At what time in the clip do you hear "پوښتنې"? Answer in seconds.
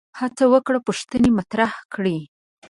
0.87-1.29